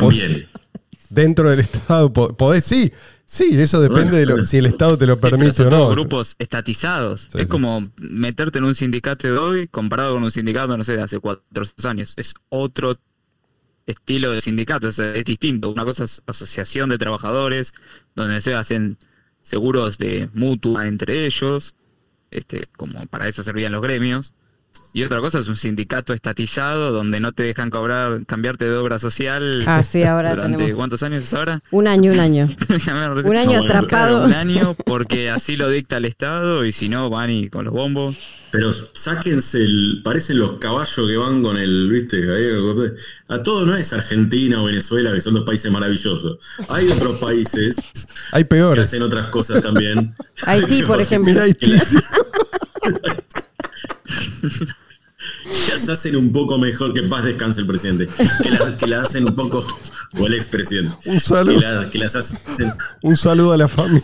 [0.00, 0.48] También.
[1.11, 2.92] Dentro del Estado, po- podés, sí,
[3.24, 5.88] sí, eso depende Bueno, de lo, si el Estado te lo permite son o todos
[5.88, 5.90] no.
[5.90, 7.28] grupos estatizados.
[7.30, 7.48] Sí, es sí.
[7.48, 11.20] como meterte en un sindicato de hoy comparado con un sindicato, no sé, de hace
[11.20, 12.14] cuatro años.
[12.16, 12.98] Es otro
[13.87, 15.70] estilo de sindicato, es, es distinto.
[15.70, 17.72] Una cosa es asociación de trabajadores,
[18.16, 18.98] donde se hacen
[19.40, 21.76] seguros de mutua entre ellos,
[22.32, 24.35] este, como para eso servían los gremios.
[24.92, 28.98] Y otra cosa es un sindicato estatizado donde no te dejan cobrar, cambiarte de obra
[28.98, 29.62] social.
[29.66, 31.60] Ah, sí, ahora durante tenemos ¿Cuántos años es ahora?
[31.70, 32.48] un año, un año.
[33.24, 34.24] Un año atrapado.
[34.24, 37.74] Un año porque así lo dicta el Estado y si no van y con los
[37.74, 38.16] bombos.
[38.52, 40.00] Pero sáquense el.
[40.02, 41.90] Parecen los caballos que van con el.
[41.90, 42.16] ¿Viste?
[42.16, 42.92] Ahí,
[43.28, 46.38] A todo no es Argentina o Venezuela, que son dos países maravillosos.
[46.68, 47.76] Hay otros países
[48.32, 48.84] Hay que peores.
[48.84, 50.14] hacen otras cosas también.
[50.46, 51.38] Haití, por ejemplo.
[51.40, 51.72] Haití.
[55.66, 58.09] que las hacen un poco mejor, que paz descanse el presidente,
[58.42, 59.66] que las, que las hacen un poco,
[60.18, 62.38] o el expresidente, Un que, saludo, la- que las hacen.
[63.03, 64.03] un saludo a la familia.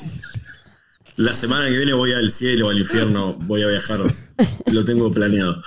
[1.17, 4.03] La semana que viene voy al cielo, al infierno, voy a viajar,
[4.73, 5.63] lo tengo planeado.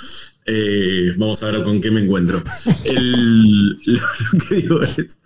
[0.48, 2.44] Eh, vamos a ver con qué me encuentro.
[2.84, 4.00] El- lo,
[4.34, 5.20] lo que digo es,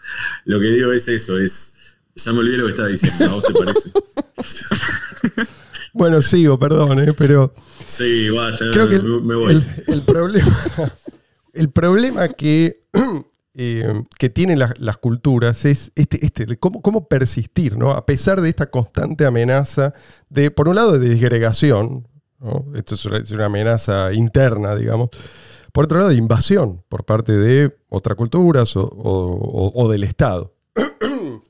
[0.45, 1.73] lo que digo es eso, es,
[2.15, 3.91] ya me olvidé lo que estaba diciendo, ¿a vos te parece?
[5.93, 7.53] Bueno, sigo, perdón, eh, pero
[7.89, 9.51] Sí, vaya, creo que el, me voy.
[9.53, 10.47] el- el problema,
[11.53, 12.81] el problema que,
[13.55, 17.89] eh, que tienen las, las culturas es este, este cómo, cómo persistir, ¿no?
[17.91, 19.91] A pesar de esta constante amenaza
[20.29, 22.07] de, por un lado, de disgregación,
[22.39, 22.65] ¿no?
[22.75, 25.09] Esto es una, es una amenaza interna, digamos.
[25.73, 30.03] Por otro lado, de invasión por parte de otras culturas o, o- o- o del
[30.03, 30.53] Estado.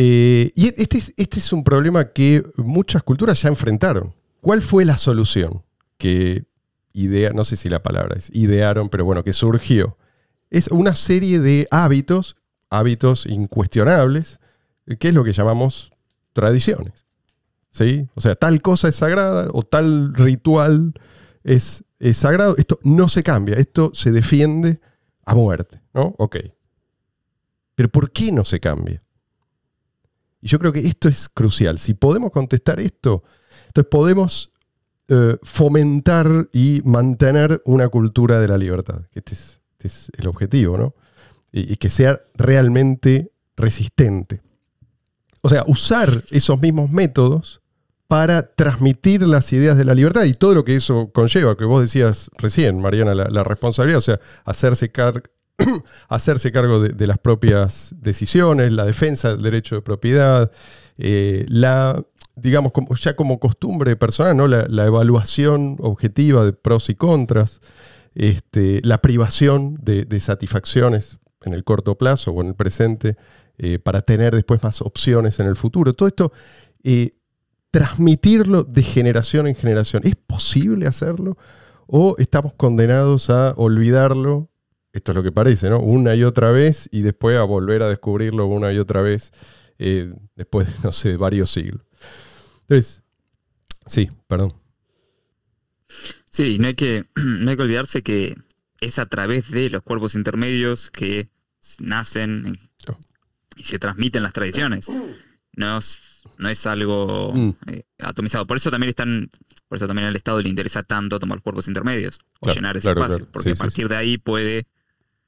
[0.00, 4.14] Eh, y este es, este es un problema que muchas culturas ya enfrentaron.
[4.40, 5.64] ¿Cuál fue la solución
[5.96, 6.46] que
[6.92, 9.96] idea, no sé si la palabra es idearon, pero bueno, que surgió?
[10.50, 12.36] Es una serie de hábitos,
[12.70, 14.40] hábitos incuestionables,
[14.98, 15.90] que es lo que llamamos
[16.32, 17.04] tradiciones.
[17.70, 18.08] ¿Sí?
[18.14, 20.94] O sea, tal cosa es sagrada o tal ritual
[21.44, 22.56] es, es sagrado.
[22.56, 24.80] Esto no se cambia, esto se defiende
[25.24, 26.14] a muerte, ¿no?
[26.18, 26.36] Ok.
[27.74, 28.98] Pero ¿por qué no se cambia?
[30.40, 31.78] Y yo creo que esto es crucial.
[31.78, 33.22] Si podemos contestar esto,
[33.68, 34.50] entonces podemos
[35.10, 39.02] eh, fomentar y mantener una cultura de la libertad.
[39.10, 40.94] que Este es, este es el objetivo, ¿no?
[41.50, 44.42] Y, que sea realmente resistente.
[45.40, 47.62] O sea, usar esos mismos métodos
[48.06, 51.80] para transmitir las ideas de la libertad y todo lo que eso conlleva, que vos
[51.80, 55.22] decías recién, Mariana, la, responsabilidad, o sea, hacerse, car-
[56.08, 60.50] hacerse cargo de, de las propias decisiones, la defensa del derecho de propiedad,
[60.98, 62.02] eh, la,
[62.40, 64.46] digamos, como, ya como costumbre personal, ¿no?
[64.46, 67.60] la, evaluación objetiva de pros y contras,
[68.14, 73.16] este, la privación de, de satisfacciones en el corto plazo o en el presente
[73.58, 75.92] eh, para tener después más opciones en el futuro.
[75.92, 76.32] Todo esto,
[76.84, 77.10] eh,
[77.72, 80.02] transmitirlo de generación en generación.
[80.04, 81.36] ¿Es posible hacerlo?
[81.88, 84.48] ¿O estamos condenados a olvidarlo?
[84.92, 85.80] Esto es lo que parece, ¿no?
[85.80, 89.32] Una y otra vez y después a volver a descubrirlo una y otra vez
[89.78, 91.82] eh, después de, no sé, varios siglos.
[92.68, 93.02] Entonces,
[93.86, 94.52] sí, perdón.
[96.30, 98.36] Sí, no hay que, no hay que olvidarse que
[98.80, 101.28] es a través de los cuerpos intermedios que
[101.80, 102.58] nacen
[103.56, 104.88] y se transmiten las tradiciones.
[105.54, 105.98] No es,
[106.38, 107.50] no es algo Mm.
[107.66, 108.46] eh, atomizado.
[108.46, 109.30] Por eso también están,
[109.66, 112.84] por eso también al Estado le interesa tanto tomar cuerpos intermedios o Claro, llenar ese
[112.84, 113.32] claro, espacio, claro.
[113.32, 114.64] porque Sí, a sí, partir de ahí puede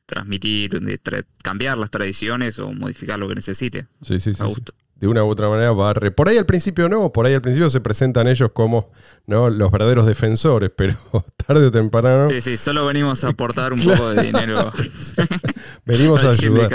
[0.06, 3.88] transmitir, de tra- cambiar las tradiciones o modificar lo que necesite.
[4.02, 4.62] Sí, sí, sí, A sí.
[5.00, 7.32] De una u otra manera va a re- Por ahí al principio no, por ahí
[7.34, 8.90] al principio se presentan ellos como
[9.26, 9.48] ¿no?
[9.48, 10.94] los verdaderos defensores, pero
[11.46, 14.70] tarde o temprano Sí, sí, solo venimos a aportar un poco de dinero
[15.86, 16.70] venimos a ayudar.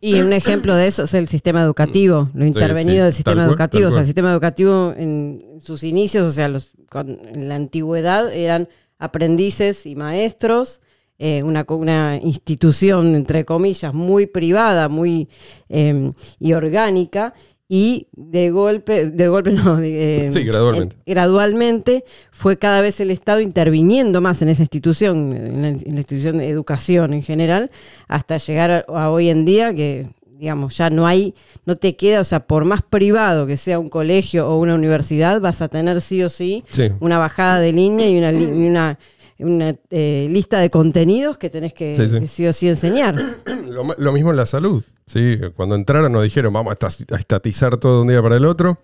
[0.00, 3.48] y- un ejemplo de eso es el sistema educativo, lo intervenido sí, del sistema cual,
[3.48, 3.88] educativo.
[3.88, 8.32] O sea, el sistema educativo en sus inicios, o sea, los, con- en la antigüedad
[8.32, 10.80] eran aprendices y maestros,
[11.18, 15.28] eh, una, una institución, entre comillas, muy privada, muy
[15.68, 17.32] eh, y orgánica.
[17.68, 20.94] Y de golpe, de golpe no, de- eh, Sí, gradualmente.
[21.04, 25.94] en- gradualmente fue cada vez el Estado interviniendo más en esa institución, en la, en
[25.94, 27.72] la institución de educación en general,
[28.06, 30.06] hasta llegar a, a hoy en día que,
[30.38, 33.88] digamos, ya no hay, no te queda, o sea, por más privado que sea un
[33.88, 36.92] colegio o una universidad, vas a tener sí o sí Sí.
[37.00, 38.96] una bajada de línea y una, li- y una,
[39.38, 42.20] una, eh, lista de contenidos que tenés que Sí, sí.
[42.20, 43.16] que sí o sí enseñar.
[43.98, 44.82] Lo, mismo en la salud.
[45.06, 45.38] ¿sí?
[45.54, 48.78] Cuando entraron nos dijeron vamos a estatizar todo de un día para el otro.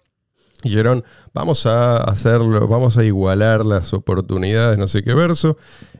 [0.64, 1.02] Y dijeron,
[1.34, 5.56] vamos a hacerlo, vamos a igualar las oportunidades, no sé qué verso.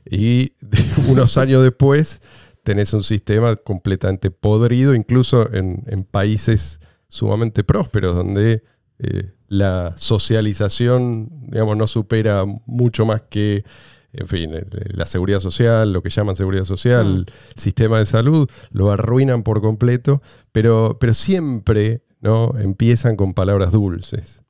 [0.09, 0.53] Y
[1.09, 2.21] unos años después
[2.63, 8.63] tenés un sistema completamente podrido, incluso en, en países sumamente prósperos, donde
[8.99, 13.65] eh, la socialización, digamos, no supera mucho más que,
[14.13, 14.51] en fin,
[14.89, 19.61] la seguridad social, lo que llaman seguridad social, el sistema de salud, lo arruinan por
[19.61, 20.23] completo,
[20.53, 22.55] pero, pero siempre ¿no?
[22.59, 24.43] empiezan con palabras dulces.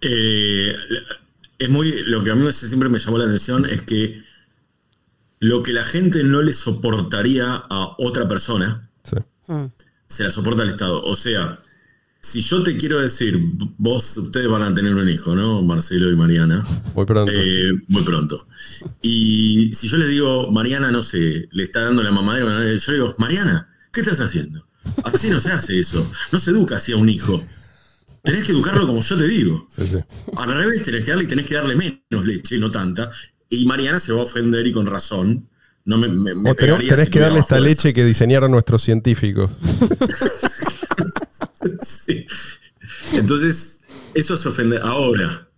[0.00, 0.74] Eh,
[1.58, 2.02] es muy.
[2.06, 4.20] Lo que a mí siempre me llamó la atención es que
[5.38, 9.16] lo que la gente no le soportaría a otra persona, Sí.
[9.46, 9.66] Mm.
[10.08, 11.02] se la soporta al Estado.
[11.02, 11.58] O sea,
[12.24, 13.36] si yo te quiero decir,
[13.78, 15.60] vos, ustedes van a tener un hijo, ¿no?
[15.62, 16.64] Marcelo y Mariana.
[16.94, 17.32] Muy pronto.
[17.34, 18.46] Eh, muy pronto.
[19.02, 22.98] Y si yo le digo, Mariana, no sé, le está dando la mamadera, yo le
[22.98, 24.64] digo, Mariana, ¿qué estás haciendo?
[25.04, 26.08] Así no se hace eso.
[26.30, 27.42] No se educa así a un hijo.
[28.22, 29.66] Tenés que educarlo como yo te digo.
[29.74, 29.98] Sí, sí.
[30.36, 33.10] Al revés, tenés que darle y tenés que darle menos leche, no tanta.
[33.48, 35.48] Y Mariana se va a ofender y con razón.
[35.84, 38.52] No me, me- me O tenés, pegaría tenés si que darle esta leche que diseñaron
[38.52, 39.50] nuestros científicos.
[41.82, 42.26] Sí.
[43.12, 43.82] Entonces,
[44.14, 44.78] eso se ofende.
[44.82, 45.48] Ahora,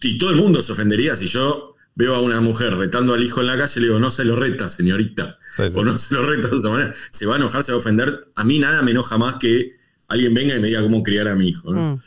[0.00, 3.40] y todo el mundo se ofendería si yo veo a una mujer retando al hijo
[3.40, 5.38] en la calle y le digo, no se lo reta, señorita.
[5.56, 5.78] Sí, sí.
[5.78, 6.94] O no se lo reta de esa manera.
[7.10, 8.28] Se va a enojar, se va a ofender.
[8.34, 9.72] A mí nada me enoja más que
[10.08, 11.72] alguien venga y me diga cómo criar a mi hijo.
[11.72, 11.96] ¿no?
[11.96, 12.00] Mm.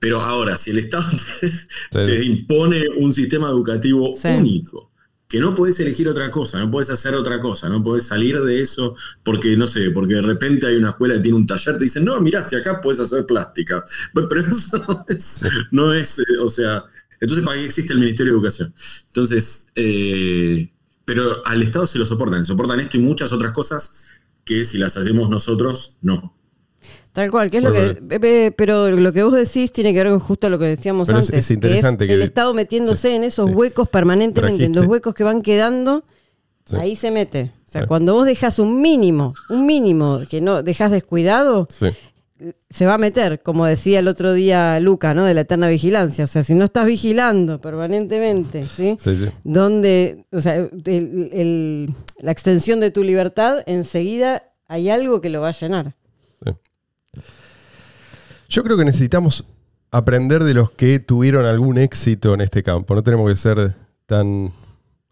[0.00, 1.06] Pero ahora, si el Estado
[1.40, 1.58] te, Sí.
[1.90, 4.28] te impone un sistema educativo Sí.
[4.28, 4.92] único,
[5.34, 8.62] que no podés elegir otra cosa, no podés hacer otra cosa, no podés salir de
[8.62, 8.94] eso
[9.24, 12.04] porque, no sé, porque de repente hay una escuela que tiene un taller, te dicen,
[12.04, 13.82] no, mirá, si acá podés hacer plásticas.
[14.12, 15.40] Bueno, Pero eso no es,
[15.72, 16.84] no es, eh, o sea,
[17.18, 18.72] entonces ¿para qué existe el Ministerio de Educación?
[19.08, 20.70] Entonces, eh,
[21.04, 24.04] pero al Estado se lo soportan, soportan esto y muchas otras cosas
[24.44, 26.32] que si las hacemos nosotros, no.
[27.14, 27.94] Tal cual, que es lo que.
[27.94, 31.14] Pepe, Pero lo que vos decís tiene que ver con justo lo que decíamos es-
[31.14, 31.30] antes.
[31.32, 33.52] es interesante es que- el Estado metiéndose en esos sí.
[33.54, 36.04] huecos permanentemente, en los huecos que van quedando,
[36.66, 36.76] Sí.
[36.76, 37.52] ahí se mete.
[37.66, 41.68] O sea, cuando vos dejas un mínimo, un mínimo que no dejas descuidado,
[42.68, 45.24] se va a meter, como decía el otro día Luca, ¿no?
[45.24, 46.24] De la eterna vigilancia.
[46.24, 48.96] O sea, si no estás vigilando permanentemente, ¿sí?
[48.98, 49.26] Sí, sí.
[49.44, 55.40] Donde, o sea, el- el- la extensión de tu libertad, enseguida hay algo que lo
[55.40, 55.94] va a llenar.
[58.48, 59.46] Yo creo que necesitamos
[59.90, 62.94] aprender de los que tuvieron algún éxito en este campo.
[62.94, 63.74] No tenemos que ser
[64.06, 64.52] tan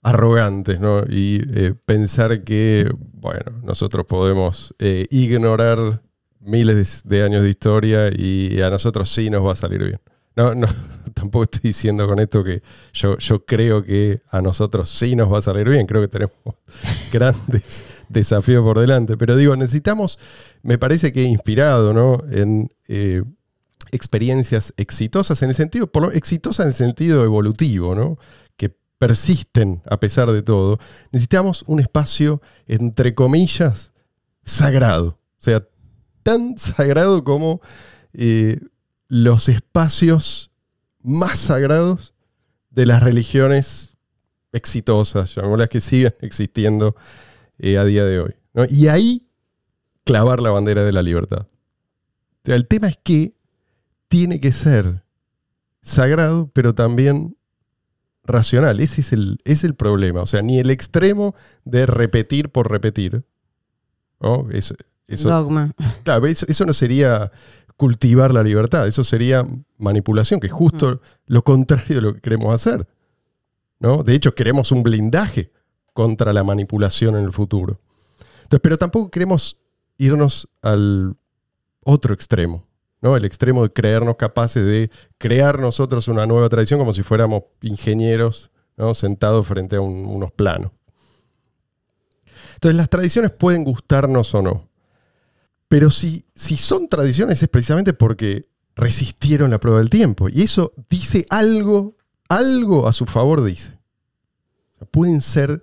[0.02, 1.04] arrogantes ¿no?
[1.08, 6.02] y eh, pensar que, bueno, nosotros podemos eh, ignorar
[6.40, 10.00] miles de, años de historia y a nosotros sí nos va a salir bien.
[10.34, 10.66] No, no,
[11.14, 15.38] tampoco estoy diciendo con esto que yo, yo creo que a nosotros sí nos va
[15.38, 15.86] a salir bien.
[15.86, 16.34] Creo que tenemos
[17.12, 19.16] grandes desafíos por delante.
[19.16, 20.18] Pero digo, necesitamos,
[20.62, 22.22] me parece que inspirado ¿no?
[22.30, 23.22] en eh,
[23.90, 28.18] experiencias exitosas en el sentido, por lo, exitosas en el sentido evolutivo, ¿no?
[28.56, 30.78] que persisten a pesar de todo,
[31.10, 33.92] necesitamos un espacio, entre comillas,
[34.44, 35.18] sagrado.
[35.38, 35.66] O sea,
[36.22, 37.60] tan sagrado como
[38.12, 38.60] eh,
[39.08, 40.50] los espacios
[41.02, 42.14] más sagrados
[42.70, 43.96] de las religiones
[44.52, 46.94] exitosas, llamémoslas que siguen existiendo
[47.58, 48.34] eh, a día de hoy.
[48.54, 48.64] ¿no?
[48.68, 49.28] Y ahí
[50.04, 51.42] clavar la bandera de la libertad.
[51.46, 53.34] O sea, el tema es que
[54.08, 55.02] tiene que ser
[55.80, 57.36] sagrado, pero también
[58.24, 58.80] racional.
[58.80, 60.22] Ese es el, es el problema.
[60.22, 61.34] O sea, ni el extremo
[61.64, 63.24] de repetir por repetir.
[64.20, 64.48] ¿no?
[64.50, 64.74] Eso,
[65.06, 65.72] eso- Dogma.
[66.04, 67.30] Claro, eso, eso no sería
[67.76, 69.44] cultivar la libertad, eso sería
[69.78, 72.86] manipulación, que es justo lo contrario de lo que queremos hacer.
[73.80, 74.04] ¿no?
[74.04, 75.50] De hecho, queremos un blindaje
[75.92, 77.80] contra la manipulación en el futuro.
[78.42, 79.56] Entonces, pero tampoco queremos
[79.98, 81.16] irnos al
[81.84, 82.66] otro extremo,
[83.00, 83.16] ¿no?
[83.16, 88.50] El extremo de creernos capaces de crear nosotros una nueva tradición como si fuéramos ingenieros,
[88.76, 88.94] ¿no?
[88.94, 90.70] Sentados frente a un- unos planos.
[92.54, 94.68] Entonces, las tradiciones pueden gustarnos o no.
[95.68, 98.42] Pero si, si son tradiciones es precisamente porque
[98.76, 100.28] resistieron la prueba del tiempo.
[100.28, 101.96] Y eso dice algo,
[102.28, 103.78] algo a su favor dice.
[104.90, 105.62] Pueden ser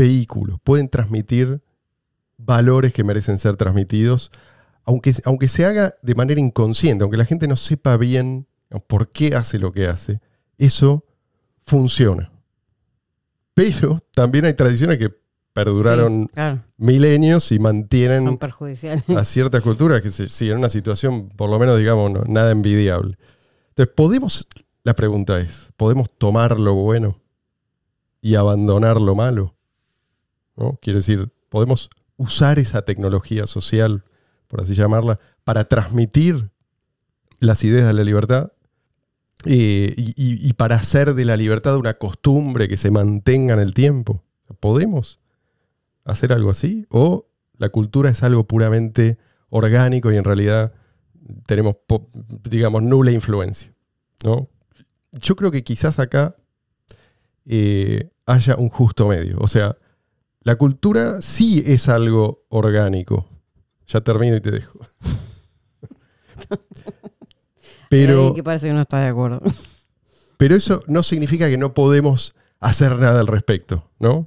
[0.00, 1.60] vehículos, pueden transmitir
[2.38, 4.30] valores que merecen ser transmitidos,
[4.84, 8.46] aunque, aunque se haga de manera inconsciente, aunque la gente no sepa bien
[8.86, 10.20] por qué hace lo que hace,
[10.56, 11.04] eso
[11.62, 12.32] funciona.
[13.54, 15.10] Pero también hay tradiciones que
[15.52, 18.38] perduraron Sí, claro, milenios y mantienen son
[19.16, 22.52] a ciertas culturas que se siguen en una situación, por lo menos, digamos, no- nada
[22.52, 23.18] envidiable.
[23.70, 24.46] Entonces, ¿podemos,
[24.84, 27.18] la pregunta es, ¿podemos tomar lo bueno
[28.22, 29.54] y abandonar lo malo?
[30.60, 30.78] ¿No?
[30.82, 34.04] Quiero decir, ¿podemos usar esa tecnología social,
[34.46, 36.50] por así llamarla, para transmitir
[37.40, 38.52] las ideas de la libertad?
[39.46, 44.22] Eh, y, para hacer de la libertad una costumbre que se mantenga en el tiempo.
[44.60, 45.18] ¿Podemos
[46.04, 46.86] hacer algo así?
[46.90, 50.74] ¿O la cultura es algo puramente orgánico y en realidad
[51.46, 51.76] tenemos,
[52.44, 53.72] digamos, nula influencia?
[54.22, 54.50] ¿no?
[55.12, 56.36] Yo creo que quizás acá
[57.46, 59.38] eh, haya un justo medio.
[59.40, 59.76] O sea,
[60.42, 63.26] la cultura sí es algo orgánico.
[63.86, 64.78] Ya termino y te dejo.
[67.88, 69.40] Pero que parece que no está de acuerdo.
[70.36, 74.26] pero eso no significa que no podemos hacer nada al respecto, ¿no?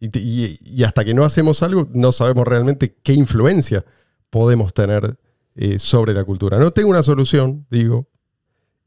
[0.00, 3.84] Y, te- y- y hasta que no hacemos algo, no sabemos realmente qué influencia
[4.30, 5.16] podemos tener
[5.54, 6.58] eh, sobre la cultura.
[6.58, 8.08] No tengo una solución, digo,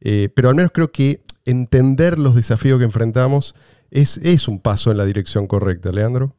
[0.02, 3.56] eh, pero al menos creo que entender los desafíos que enfrentamos
[3.90, 6.36] es, es un paso en la dirección correcta, Leandro.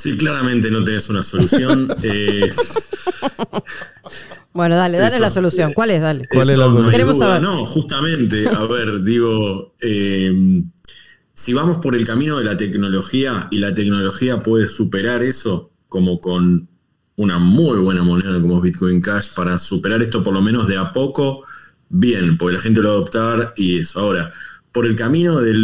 [0.00, 1.88] Sí, claramente no tenés una solución.
[2.04, 2.48] eh,
[4.52, 5.20] Bueno, dale, dale Eso.
[5.20, 5.72] la solución.
[5.72, 6.00] ¿Cuál es?
[6.00, 6.26] Dale.
[6.28, 6.90] ¿Cuál es la no solución?
[6.92, 7.26] Queremos duda.
[7.26, 7.42] saber.
[7.42, 10.62] No, justamente, a ver, digo, eh,
[11.34, 16.20] si vamos por el camino de la tecnología y la tecnología puede superar eso, como
[16.20, 16.68] con
[17.16, 20.76] una muy buena moneda como es Bitcoin Cash, para superar esto por lo menos de
[20.76, 21.44] a poco,
[21.88, 23.98] bien, porque la gente lo va a adoptar y eso.
[24.00, 24.32] Ahora,
[24.70, 25.54] por el camino de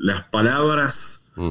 [0.00, 1.50] las palabras, Mm.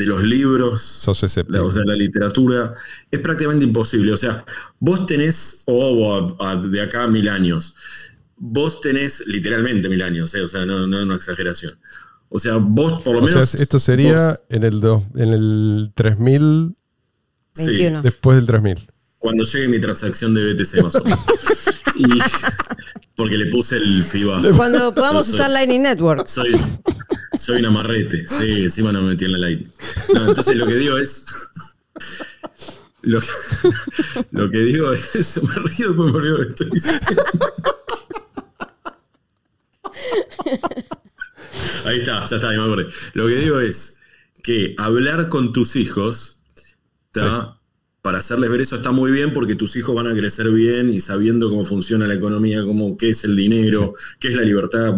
[0.00, 2.74] De los libros, Sos la, o sea, la literatura,
[3.10, 4.12] es prácticamente imposible.
[4.12, 4.44] O sea,
[4.78, 6.36] vos tenés, o
[6.70, 7.74] de acá a mil años,
[8.36, 11.74] vos tenés literalmente mil años, eh, o sea, no, no es una exageración.
[12.30, 13.54] O sea, vos por lo O sea, menos.
[13.54, 16.74] esto sería vos- en el, dos- en el 3000,
[17.54, 18.02] sí, 21.
[18.02, 18.88] después del 3000.
[19.20, 21.20] Cuando llegue mi transacción de BTC más o menos.
[21.94, 22.04] y,
[23.14, 24.40] porque le puse el FIBA.
[24.56, 26.26] Cuando podamos Soy- usar Lightning Network.
[26.26, 26.58] Soy,
[27.38, 29.68] soy un amarrete, sí, encima no me metí en la light.
[30.14, 31.24] No, entonces lo que digo es.
[33.02, 33.26] Lo que,
[34.32, 35.40] lo que digo es.
[35.42, 37.22] Me río después me olvido lo que estoy diciendo.
[41.84, 42.86] Ahí está, ya está, ahí me acordé.
[43.14, 44.00] Lo que digo es
[44.42, 46.40] que hablar con tus hijos,
[47.12, 47.59] ¿tá?
[48.02, 51.00] Para hacerles ver eso está muy bien porque tus hijos van a crecer bien y
[51.00, 54.94] sabiendo cómo funciona la economía, cómo, qué es el dinero, qué es la libertad.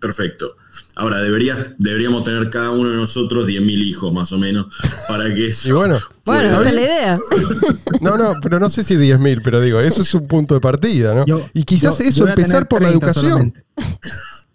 [0.00, 0.56] Perfecto.
[0.96, 4.74] Ahora, deberías, deberíamos tener cada uno de nosotros 10.000 hijos más o menos
[5.08, 5.68] para que eso...
[5.68, 7.18] Y bueno, Bueno, esa es la idea.
[8.00, 11.14] No, no, pero no sé si 10.000, pero digo, eso es un punto de partida,
[11.14, 11.26] ¿no?
[11.26, 13.30] Yo- y quizás yo- eso, yo empezar por la 30 educación.
[13.30, 13.64] solamente.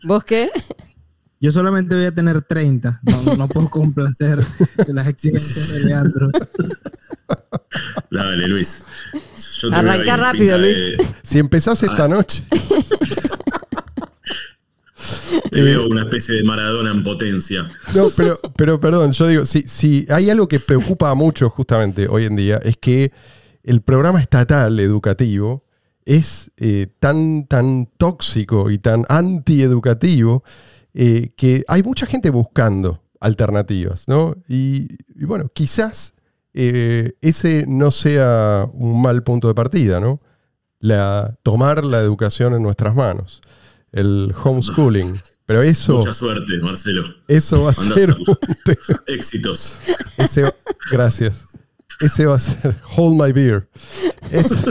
[0.04, 0.50] ¿Vos qué?
[1.46, 3.02] Yo solamente voy a tener 30.
[3.04, 4.44] No, no puedo complacer
[4.88, 6.32] las exigencias de Leandro.
[8.10, 8.84] Dale, Luis.
[9.60, 12.44] Yo te en rápido, de- Si empezás esta noche,
[15.52, 17.70] Te veo una especie de Maradona en potencia.
[17.94, 22.26] No, pero, pero perdón, yo digo, si, si hay algo que preocupa mucho justamente hoy
[22.26, 23.12] en día, es que
[23.62, 25.64] el programa estatal educativo
[26.06, 30.44] es eh, tan, tan tóxico y tan antieducativo
[30.96, 34.36] eh, que hay mucha gente buscando alternativas, ¿no?
[34.48, 36.14] Y, y bueno, quizás
[36.54, 40.22] eh, ese no sea un mal punto de partida, ¿no?
[40.80, 43.42] La, tomar la educación en nuestras manos,
[43.92, 45.14] el homeschooling.
[45.48, 47.04] Pero eso, Mucha suerte, Marcelo.
[47.28, 48.26] eso va a Anda ser un.
[49.08, 49.78] Éxitos.
[50.18, 50.54] Ese va-
[50.92, 51.46] gracias.
[52.00, 53.70] Ese va a ser Hold My Beer.
[54.32, 54.56] Ese,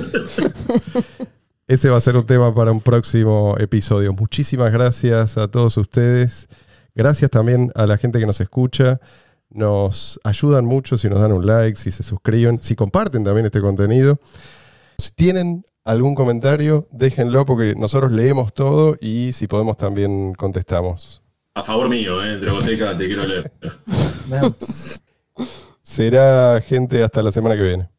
[1.66, 4.12] ese va a ser un tema para un próximo episodio.
[4.12, 6.48] Muchísimas gracias a todos ustedes.
[6.94, 9.00] Gracias también a la gente que nos escucha.
[9.48, 13.60] Nos ayudan mucho si nos dan un like, si se suscriben, si comparten también este
[13.60, 14.18] contenido.
[14.98, 21.22] Si tienen algún comentario, déjenlo porque nosotros leemos todo y si podemos también contestamos.
[21.54, 22.38] A favor mío, ¿eh?
[22.38, 23.52] Dragoteca, te quiero leer.
[25.82, 27.93] Será gente hasta la semana que viene.